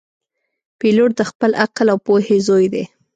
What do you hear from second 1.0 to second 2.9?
د خپل عقل او پوهې زوی دی.